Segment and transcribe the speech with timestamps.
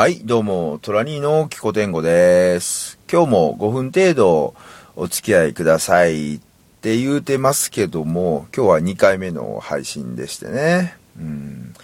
[0.00, 2.98] はい、どうも、トラニーのキコテンゴです。
[3.12, 4.54] 今日も5分程度
[4.96, 6.40] お付き合いくださいっ
[6.80, 10.96] て言うてますけども、今日は2回目の配信でしてね。
[11.18, 11.74] うん、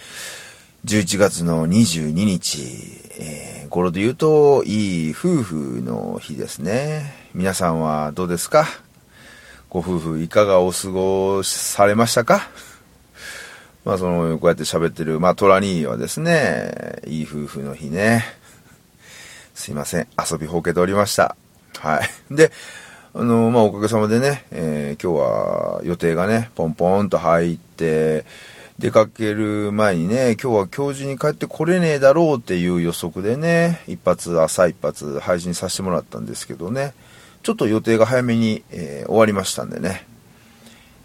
[0.85, 2.63] 11月の22日、
[3.19, 7.13] えー、頃で言うと、いい夫婦の日ですね。
[7.35, 8.65] 皆さんはどうですか？
[9.69, 12.49] ご夫婦いかがお過ごしされましたか？
[13.85, 18.23] まあその、こうやって喋ってる、まあトラニーはですね、いい夫婦の日ね。
[19.53, 21.35] すいません、遊びほうけておりました。
[21.79, 22.01] は
[22.31, 22.35] い。
[22.35, 22.51] で、
[23.13, 28.25] あの、まあおかげさまでね、えー今日は予定がね、ポンポンと入って、
[28.79, 36.93] 出かける前にね、今日は今日中に帰ってこれねえだろうっていう予測でね、一発、朝一発配信させてもらったんですけどね、
[37.41, 40.05] ちょっと予定が早めに、えー終わりましたんでね、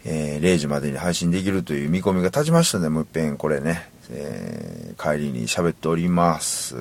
[0.05, 6.75] えー0時までに配信できるという見込みが立ちましたね、もう一遍これね、えー帰りに喋っております。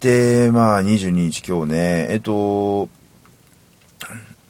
[0.00, 2.88] で、まあ、22日今日ね、えっと、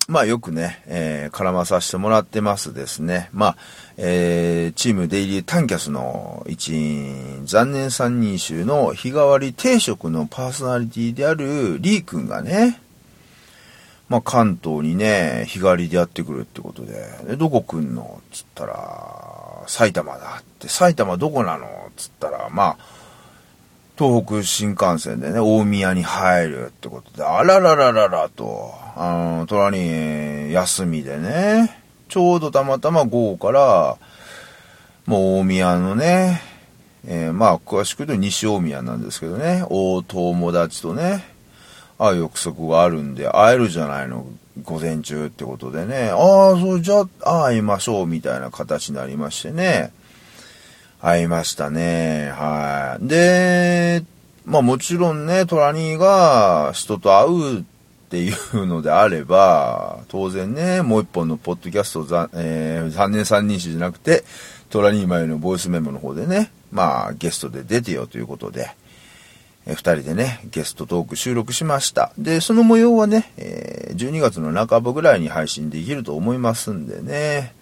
[0.08, 3.28] まあよくね、えー絡まさせてもらってますですね。
[3.32, 3.56] まあ、
[3.96, 12.80] えーチームデイリータンキャスの一員、残念三人衆の日替わり定食のパーソナリティであるリー君がね、
[14.08, 16.92] まあ関東にね、日替わりでやってくるってことで、
[17.26, 21.66] でどこ来んのっつったら、埼玉だって、埼玉どこなの？
[21.66, 22.76] っつったら、まあ、
[23.96, 33.96] 東北新幹線でね、大宮に入るってことで、あらららららと、あの、虎に休みでね、ちょうどたまたま午後から、
[35.06, 36.42] もう大宮のね、
[37.06, 41.24] えーまあ、詳しく言うと西大宮なんですけどね、大友達とね、
[42.06, 44.26] 会う約束があるんで、会えるじゃないの、
[44.62, 49.92] 午前中ってことでね、ああ、そう、じゃあ、会いましょう、みたいな形になりましてね、
[51.00, 52.30] 会いましたね。
[52.30, 53.06] はい。
[53.06, 54.04] で、
[54.46, 57.62] まあもちろんね、トラニーが人と会うっ
[58.10, 64.24] ていうのであれば、当然ね、もう一本のポッドキャストざ、えー、残念三人種じゃなくて、
[64.70, 68.70] トラニー前のボイスメモの方でね、まあゲストで出てよということで、
[69.66, 72.12] えー二人でね、ゲストトーク収録しました。
[72.18, 77.54] で、その模様はね、えー12月の半ばぐらいに配信できると思いますんでね、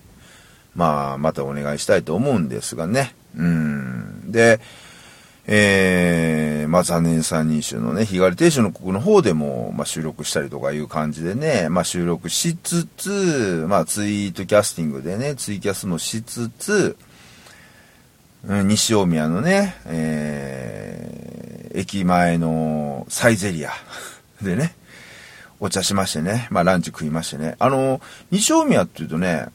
[0.74, 3.14] まあ、またお願いしたいと思うんですがね。
[3.36, 4.32] うん。
[4.32, 4.60] で、
[5.46, 16.96] えー、まあ、残念三人衆のね、日替わり定食の国の方でも、まあ、収録したりとかいう感じでね、まあ、収録しつつ、まあ、ツイートキャスティングでね、ツイキャスもしつつ、
[18.46, 20.81] うん、西大宮のね、えー、
[21.74, 23.72] 駅前のサイゼリア
[24.42, 24.74] でね、
[25.60, 27.56] お茶しましてね、まあランチ食いましてね。
[27.58, 28.00] あの、
[28.30, 29.46] 西大宮っていうとね、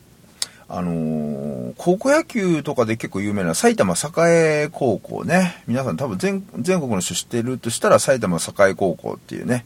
[0.70, 1.48] あのー
[1.78, 3.96] 高校野球とかで結構有名な埼玉
[4.30, 5.62] 栄高校ね。
[5.68, 9.66] 皆さん多分全国の人知ってるとしたら埼玉栄高校っていうね、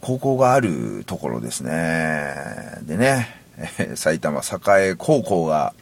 [0.00, 2.34] 高校があるところですね。
[2.82, 3.28] でね、
[3.94, 4.42] 埼玉
[4.80, 5.74] 栄高校が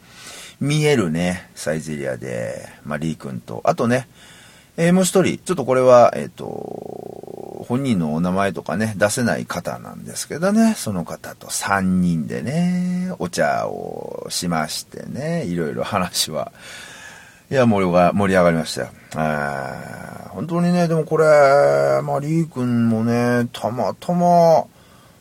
[0.59, 4.07] 見えるね、サイゼリアで、まあ、リー君と、あとね、
[4.77, 6.45] えーもう一人、ちょっとこれは、えっ、と、
[7.67, 16.51] 本人のお名前とかね、出せない方なんですけどね、その方と3人でね、お茶をしましてね、いろいろ話は、
[17.49, 18.89] いや、盛りが盛り上がりましたよ。
[20.31, 21.25] 本当にね、でもこれ、
[22.03, 24.65] まあ、リー君もね、たまたま、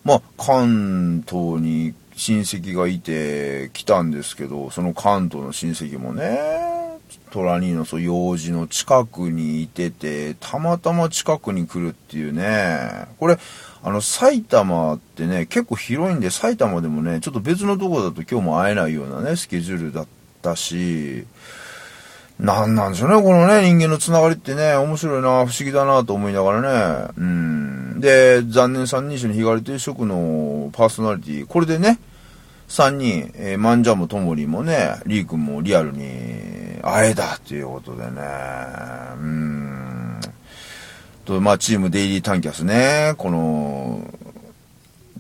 [0.05, 6.74] まあ、関東に親戚がいて来たんですけど、その関東の親戚もね、
[7.35, 13.39] トラニーのそう用事の近くにいてて、たまたま近くに来るっていうね、これ、
[13.83, 20.07] あの、埼玉ってね、結構広いんで、埼玉でもね、ちょっと別のとこだと今日も会えないようなね、スケジュールだっ
[20.43, 21.25] たし、
[22.39, 27.15] なんなんでしょうね、このね、人間のつながりってね、面白いな、不思議だなと思いながらね。
[27.19, 28.01] うん。
[28.01, 31.99] で、残念三人種の日替わり定食のパーソナリティ、これでね、
[32.69, 36.54] 三人、えー、マンジャもともりもね、リー君もリアルに
[36.85, 38.11] 会えたっていうことでね、
[39.17, 40.21] うん。
[41.25, 44.03] と、まあ、チームデイリータンキャスね、この、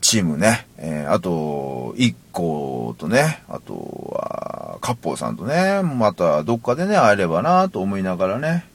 [0.02, 3.75] チームね、えーあと、一個とね、あと
[4.12, 8.67] は、カッポーさんとね、またどっかでね、会えればなと思いながらね、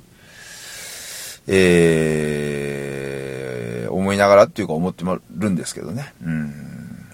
[1.46, 6.12] えー、思いながらっていうか思ってもるんですけどね。
[6.24, 7.06] うん。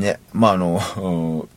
[0.00, 1.48] ね、まあ、あの、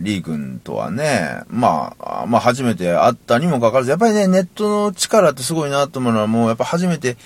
[0.00, 7.16] リー君とはね、まあ、まあ初めて会ったにもかかわらず、やっぱりね、ネットの力ってすごいなと思うのは、もうやっぱ初めて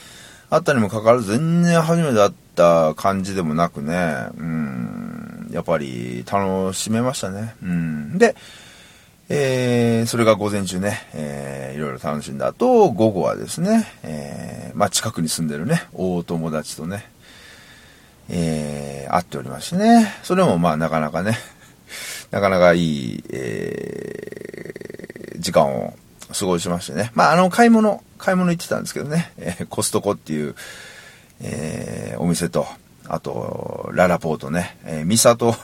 [0.50, 7.55] 会ったにもかかわらず、全然初めて会った感じでもなくね、うん、やっぱり楽しめましたね。
[7.62, 8.19] うん。
[8.19, 8.34] で、
[9.28, 17.08] えー、それが午前中ね、えー、いろいろ楽しんだ後、午後はですね、えー、まあ、近くに住んでるね、大友達とね、
[18.28, 21.38] えー、会っておりましてね、それもまあ、なかなかね、
[22.31, 25.94] なかなかいい、えー、時間を
[26.32, 27.11] 過ごしましてね。
[27.15, 30.55] まあ、あの、買い物、買い物行ってたんですけどね、えー、コストコっていう、
[31.41, 32.67] えー、お店と、
[33.09, 35.55] あと、ララポートね、えー、三郷、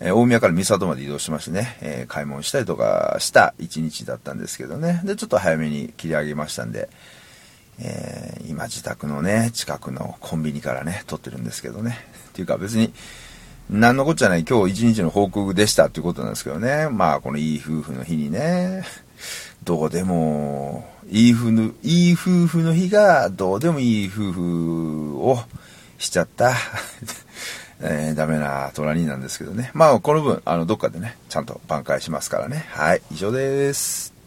[0.00, 5.00] えー、大宮から三郷まで移動しましてね、えー、買い物したりとかした一日だったんですけどね。
[5.04, 6.88] で、ちょっと早めに切り上げましたんで、
[7.80, 11.96] えー、今自宅のね、近くのコンビニからね、撮ってるんですけどね。
[12.30, 12.92] っていうか別に、
[13.70, 16.88] 何のこっちゃない今日一日の報告でしたっていうことなんですけどね。
[16.90, 18.84] まあ、このいい夫婦の日にね、
[19.64, 25.38] どうでも、いい夫婦の、いい夫婦の日が、どうでもいい夫婦を
[25.98, 26.54] しちゃった、
[27.80, 29.70] えー、ダメな隣なんですけどね。
[29.74, 32.66] まあ、この分、あの、どっかでね、ちゃんと挽回しますからね。
[32.70, 34.17] はい、以上です。